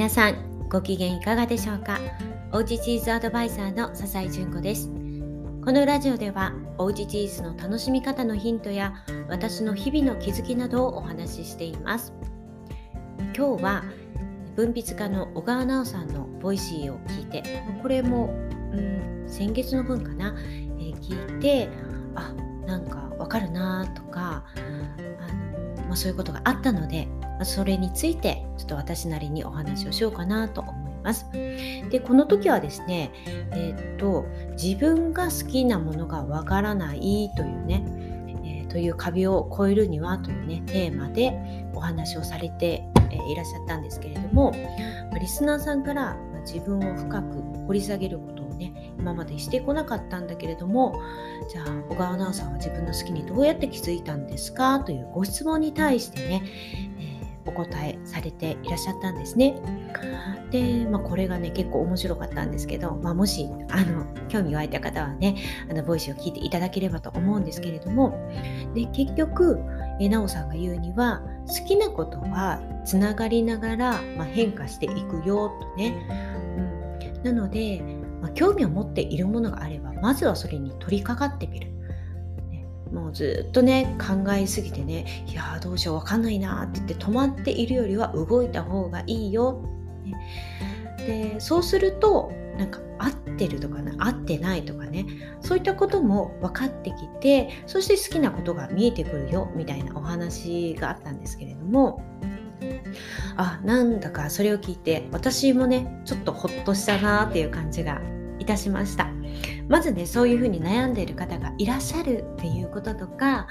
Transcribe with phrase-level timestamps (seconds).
[0.00, 2.00] 皆さんご機嫌いかがでしょうか？
[2.52, 4.88] おうちチーズアドバイザーの笹井純子です。
[4.88, 8.94] このラジオではおうちチーズの楽しみ方のヒントや
[9.28, 12.14] 私の日々の気づきなどをお話ししています。
[13.36, 13.84] 今日は
[14.56, 17.42] 文筆家の小川直さんのボイシーを聞いて
[17.82, 18.32] これも、
[18.72, 21.68] うん、先月の分かな、えー、聞いて
[22.14, 22.32] あ
[22.66, 27.06] なんかわかるなとかあの、まあ、そういうことがあったので
[27.44, 31.26] それについてちょっと私なりにお話をしようかなと思います。
[31.90, 33.10] でこの時はですね、
[33.52, 34.26] えー、っと
[34.60, 37.84] 自分が好きなものがわからないというね、
[38.44, 41.32] えー、という壁を越えるにはというねテーマで
[41.74, 44.52] お話をされて、えー、いらっしゃったんですけれども
[45.18, 51.00] リスナーさんから自分を深く掘り下げることをね今までしてこなかったんだけれども
[51.50, 56.42] じゃあ小川直さんは自分の好きにどうやって気づいたんですかというご質問に対してね、
[57.50, 59.60] お答えされていらっしゃったんですね。
[60.50, 65.36] で、まあ、これがね結構面白かったんですけど、まあ、もしあの興味が湧いた方はね
[65.70, 68.18] あのボイスを聞いていただければと思うんですけれども
[68.74, 69.58] で結局
[70.00, 76.06] えなおさんが言うには好きなことはつながりながら、まあ、変化していくよとね。
[76.56, 77.82] うん、なので、
[78.20, 81.79] まあ、興味を持っているものがあればまずはそれに取り掛かってみる。
[82.92, 89.62] もうずっとね考えすぎてねいやどうしようわかんないなって言って止まっているよりは動いた方がいいよ、
[90.04, 90.14] ね、
[91.06, 95.06] でそうするとなんか合ってるとかね合ってないとかね
[95.40, 102.04] そういったことも分かってきてそして好きなことが見えてくるよみたいなお話があったんですけれども
[103.36, 108.02] あなんだかそれを聞いて私もねちょっとほっとしたなっていう感じが
[108.38, 109.19] いたしました。
[109.70, 113.46] まずねそういうふうに悩んでいる方がいらっしゃるっていうこととか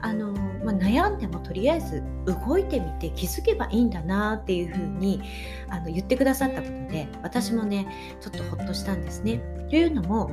[0.00, 0.32] あの、
[0.64, 5.20] まあ、悩んでもとりあえず動いてみて気づけばいいんだなっていうふうに
[5.68, 9.38] あの言ってくださったことで私もねちょっとほっとしたんですね。
[9.68, 10.30] というのも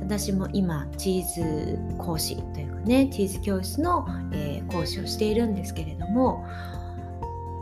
[0.00, 6.46] 私も今チーズ講師というかねチーズ教室の、えー、講師をしているんですけれども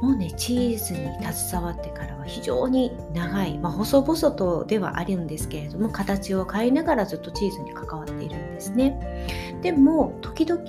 [0.01, 9.59] もうねチーズに携わってからは非常に長い、まあ、細々とではあるんですけれども形を変えながらずっとチーズに関わっているんですね。
[9.61, 10.63] でも時々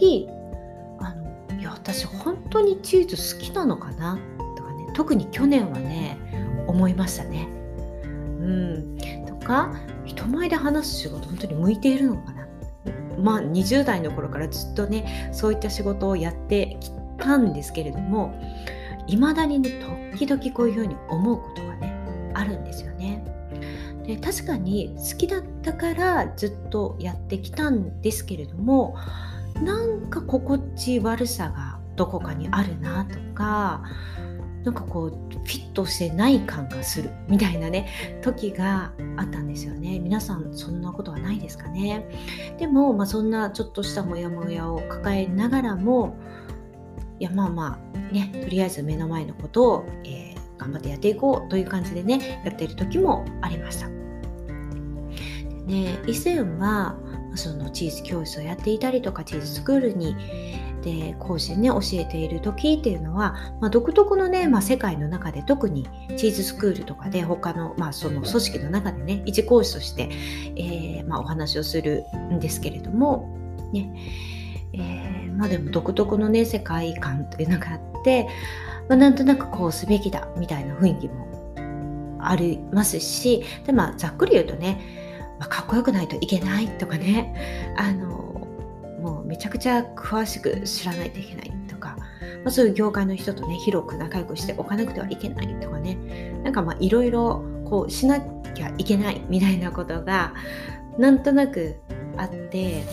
[0.99, 4.17] あのいや私本当にチーズ好きなのかな？
[4.57, 6.17] とかね特に去年はね
[6.67, 7.47] 思いましたね。
[8.03, 8.97] うん。
[9.27, 9.73] とか
[10.05, 12.47] 人前で話す仕事本当に向いているのかな？
[13.19, 18.33] まあ20代の頃からずっとねそういった仕事をやってきたんですけれども
[19.09, 19.81] いまだにね
[20.11, 23.25] 時々こういうふうに思うことがねあるんですよね。
[24.05, 28.95] で確かに好きだったからずっとやってきたんですけれども
[29.63, 33.83] なんか心地悪さがどこかにあるなとか
[34.63, 42.05] なんかこうフィットしてない感がするみたいなね時があったんですよね皆さんそんなことはないですかね
[42.57, 46.17] でも、まあ、そんなちょっとしたモヤモヤを抱えながらも
[47.19, 53.87] いやまあまあねとりあえず目の前のことを、えー、頑張ってやっていこうという感じでねやっている時もありました。
[53.87, 56.97] でね、以前は
[57.35, 60.15] そのチーズ教室をやっていたりとかチーズスクールに
[60.81, 65.87] で講師ね教えている時っていうのは、まあ、独特のね、まあ、世界の中で特に
[66.17, 70.09] チーズスクールとかで他の,、まあその組織の中でね一講師として、
[70.55, 73.29] えーまあ、お話をするんですけれども
[73.73, 73.93] ね
[74.73, 78.27] えー、まあでも独特のね世界観というのがあって、
[78.87, 81.29] まあ、なんとなくこうすべきだみたいな雰囲気も
[82.21, 88.07] ありますしで、まあ、ざっくり言うとね、まあ、かっこよくないといけないとかねあの
[89.01, 91.95] もうめちゃくちゃ詳しく知らないといけないとか、
[92.43, 95.95] まあ、そういう業界の人とね広く仲良くしておかなくてはいけないとかね
[96.43, 100.33] なんかまあいろいろこうしなきゃいけないみたいなことが
[100.97, 101.77] なんとなく
[102.17, 102.83] あって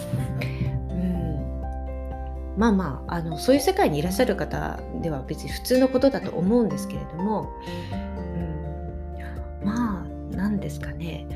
[2.57, 7.53] まあまああのそういう世界にいらっしゃる方では別に普通のことだと思うんですけれども、
[7.93, 10.05] うん、まあ
[10.35, 11.27] 何ですかね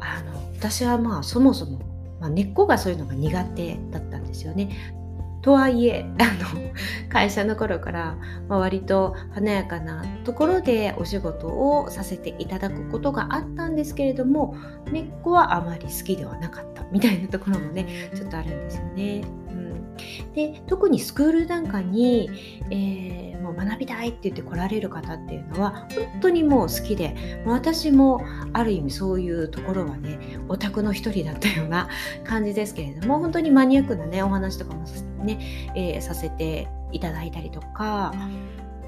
[0.00, 1.80] あの私はまあそもそも、
[2.20, 4.92] まあ、根っこがそういうのが苦手だったんですよね。
[5.42, 6.24] とはいえあ
[6.54, 6.72] の
[7.08, 8.18] 会社の頃から、
[8.48, 14.56] まあ、割と華やかなところでお仕事をさせていただくことがあったんですけれども
[14.90, 19.45] 根っこはあまり好きではなかったみたいなところもねちょっとあるんですよね。
[20.34, 22.30] で特にスクールなんかに、
[22.70, 28.20] えー、もう学びたいって言って来られる方っていうのは本当にもう好きで私も
[28.52, 31.88] ある意味そういうところはねオタクの一人だったような
[32.24, 34.84] 感じですけれども本当にマニアックなねお話とかも
[35.24, 35.38] ね、
[35.74, 38.14] えー、させていただいたりとか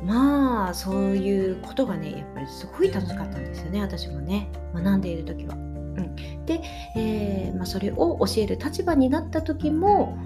[0.05, 5.55] まあそういうことがねやっぱりすごい楽しかったんですよね私もね学んでいる時は。
[5.55, 6.63] うん、で、
[6.97, 10.17] えー、まあ、それを教える立場になった時も、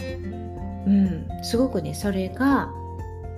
[0.86, 2.70] うん、すごくねそれが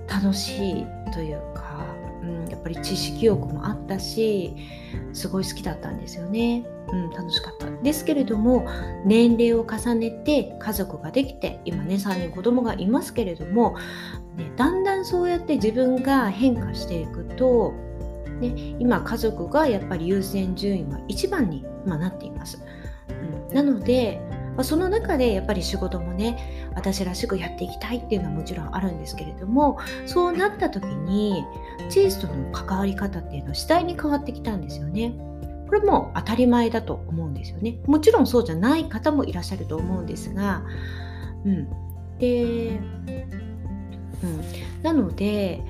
[0.07, 1.85] 楽しいというか、
[2.21, 4.55] うん、やっぱり知識欲もあったし
[5.13, 6.65] すごい好きだったんですよね。
[6.91, 8.67] うん、楽しかったですけれども
[9.05, 13.75] 年齢を重ねて家族ができて今ね3人子供がいますけれども、
[14.35, 17.73] ね、だんだんそうやって自分が変化していくと、
[18.39, 22.59] ね、今家族がやっぱり優先順位は1番に、まなっています。
[23.09, 24.19] うん、なので
[24.55, 31.45] まあ、その中でやっぱり仕事もね私らしくやっていきたいっていうのはもちろんあるんですけれどもそうなった時に
[31.89, 35.13] チーズとの関わり方っていうのは次第に変わってきたんですよね。
[35.67, 37.79] これも当たり前だと思うんですよね。
[37.85, 40.63] もちろんそうじゃない方もいらっしゃると思うんですが、
[41.43, 41.67] うん。
[42.19, 44.41] で、うん。
[44.83, 45.61] なので、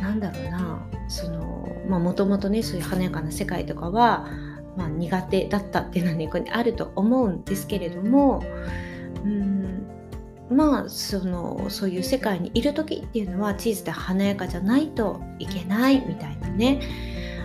[0.00, 4.26] なんだろうな、その、まあもともとね、そういう華やかな世界とかは、
[4.76, 8.42] まあ苦手だったっていうのはね、これあると思うんですけれども、
[9.24, 9.86] うん、
[10.50, 16.80] まあそのそういう世界にいる時っていうのはチーズで華やかじゃないといけないみたいなね。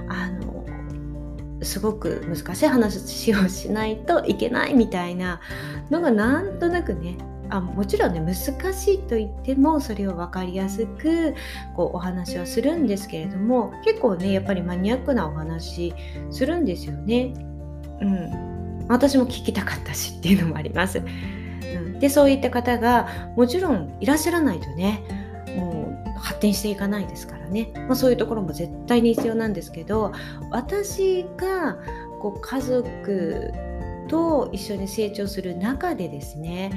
[0.10, 0.52] あの
[1.64, 5.40] すごく難しい話をしないといけないみたいな
[5.92, 7.18] のがなんとなくね
[7.52, 8.34] あもちろんね難
[8.74, 11.36] しいと言ってもそれを分かりやすく
[11.76, 15.94] こうお話はするんですけれども結構ねやっぱりマニアックなお話
[16.32, 17.34] するんですよね。
[18.02, 21.00] うん、私も聞きたかったしっていうのもあります。
[21.00, 25.04] うん、でそういった方がもちろんいらっしゃらないとね
[25.58, 30.14] もう発展していかないですからね、まあ、そういうところも絶対に必要なんですけど
[30.52, 31.78] 私が
[32.22, 33.54] こう家族
[34.12, 36.70] と一緒に成長する中でですね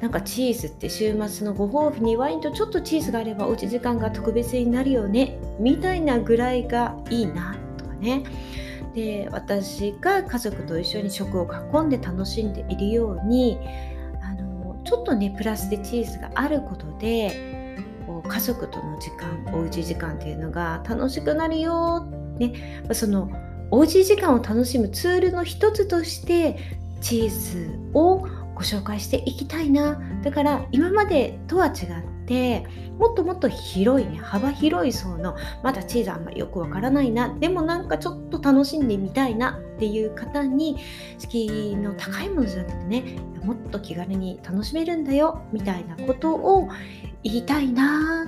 [0.00, 8.22] なんかチーズって週末のご褒美にワインとちょっとチーズがあればおうち時間が特別になるよねみたいなぐらいがいいなとかね。
[8.94, 13.58] で私が家族と一緒に食を囲んで楽しんでいるように
[14.22, 17.76] あのちょっとねプラスでチーズがあることで
[18.28, 22.04] 家族との時間おうち時間っていうのが楽しくなるよ、
[22.38, 23.28] ね、その
[23.70, 26.56] おうち時間を楽しむツールの一つとして
[27.00, 32.66] チーズをご紹介していきたいなだから今までとは違って
[32.98, 40.78] もっともっと広いね幅広い層のまだチーズあんまよくわからないなでもなんかちょっと楽しんでみたいなっていう方に
[41.18, 46.68] 敷居の高いものじゃなくてねもっと気軽に楽しめるんだよみたいなことを
[47.22, 48.26] 言いたいな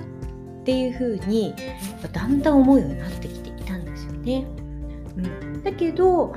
[0.61, 1.55] っていうふうに
[2.11, 4.45] だんだん思うようになってきていたんですよね。
[5.17, 6.35] うん、だけど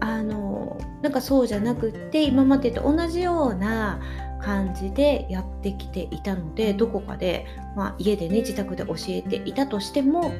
[0.00, 4.00] あのなんかそうじゃなくって今までと同じような
[4.42, 10.32] 感じでやってきていたのでどこかで、まあ、家でね自宅で教えていたとしても、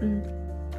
[0.00, 0.22] うん、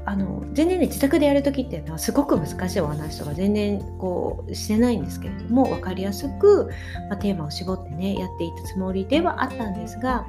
[0.05, 6.69] あの全然ね自宅でやる時っていうのはすごく難しいお話とか全然こうしてないんですけれども分かりやすく、
[7.09, 10.25] まあ、テーマを絞ってねやっていたつもりではあったんですが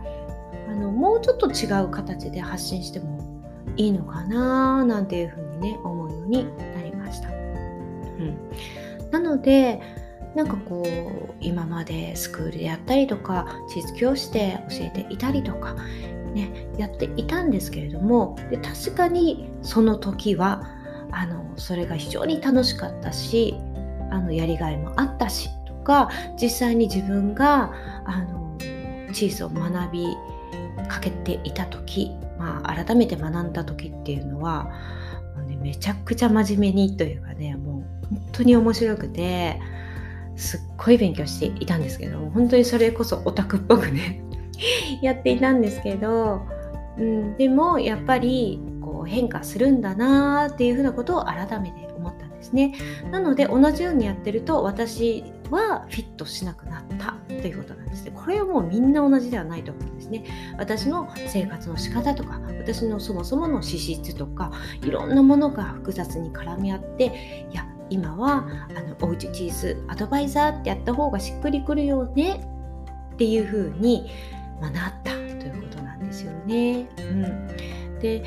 [0.68, 3.11] あのもうちょっと違う形で発信しても
[3.76, 7.28] いいのかななんていうふうにね思うようになりました。
[7.28, 8.36] うん、
[9.10, 9.80] なので
[10.34, 10.82] なんかこ
[11.30, 15.76] う今までスクールでやったりとか地図教師で教えていたりとか
[16.32, 20.66] ね、やっていたんですけれどもで確かにその時は
[21.10, 23.54] あのそれが非常に楽しかったし
[24.10, 26.10] あのやりがいもあったしとか
[26.40, 27.72] 実際に自分が
[28.06, 28.56] あの
[29.12, 30.06] チーズを学び
[30.88, 34.64] かけていた時、まあ、改めて学んだ時っていうのは
[35.36, 39.60] もう、ね、めちゃくちゃ真面目にというかねもう本当に面白くて
[40.34, 44.24] すっごい勉強していたんですけど本当にそれこそオタクっぽくね
[45.02, 46.42] やっていたんですけど、
[46.98, 52.74] うん、でもやっぱりこう変化するんだなっていうふうなことを改めて思ったんですね。
[53.12, 55.22] なので同じようにやってると私
[55.52, 58.12] はフィットしなくなったということなんですね。
[58.14, 60.24] これはもうみんな同じではないと思うんですね。
[60.58, 64.50] 私の生活の仕方とか私のそもそもの資質とか
[64.82, 72.44] いろんなものが複雑に絡み合っていや今はあのおうちチーズアドバイザーってやった方がしっくりくるよね
[73.14, 74.10] っていうふうに
[74.62, 76.88] まあ、なったということなんですよね。
[76.98, 78.22] うん、で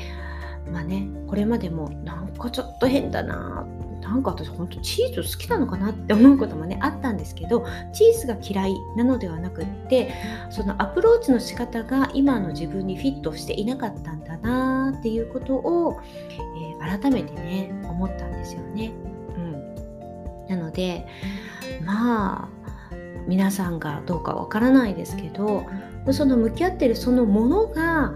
[0.70, 3.66] まあねこれまでもなんかちょっと変だな
[4.08, 10.14] なんか私本当チーズ好きなのかなって思うこともねあったんですけどチーズが嫌いなのではなくって
[10.50, 18.92] そのアプローチの仕方が今の自分にフィットしていなかったんだなっていうことを、えー、改めてね思ったんですよね。
[19.36, 21.06] うん、なので
[21.84, 22.48] まあ
[23.26, 25.66] 皆さんがどうかわからないですけど
[26.12, 28.14] その向き合ってるそのものが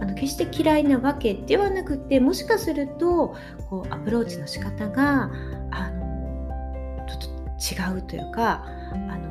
[0.00, 3.36] あの決して嫌いなわけではなくてもしかすると
[3.68, 5.30] こうアプローチの仕方が
[5.70, 9.30] あのちょっと違うというかあの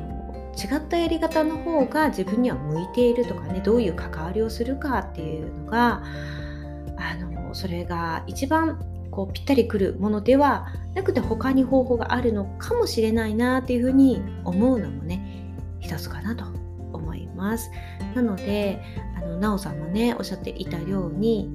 [0.56, 6.02] 違ったやり方の方が自分には向いているとかねどういう関わりをするかっていうのが
[6.96, 8.78] あのそれが一番
[9.10, 16.44] こうぴったりくるものではなくて他に方法があるのかもしれないなっていうふうに思うのもね一つかなと
[16.92, 17.70] 思います。
[18.14, 18.80] なので
[19.20, 21.50] あのなおさんもねおっしゃっていたように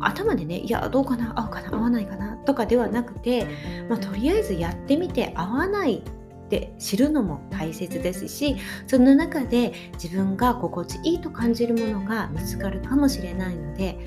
[0.00, 3.46] 頭でねいやどうかな合うかな合わないかなとかではなくて、
[3.88, 6.02] まあ、とりあえずやってみて合わないっ
[6.48, 13.98] て知るのも大切ですしその中で自分が心地いいと感じるものが見つかるかもしれないので、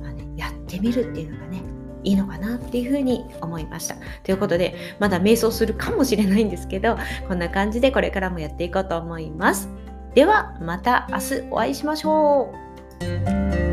[0.00, 1.62] まあね、やってみるっていうのがね
[2.04, 3.94] いいのかなっていうふうに思いました。
[4.24, 6.96] ということでまだ瞑想するかもしれないんですけど
[7.28, 9.68] こんな感じでこれからもやっていこうと思います。
[10.14, 12.52] ではまた明日お会いしましょ
[13.00, 13.71] う。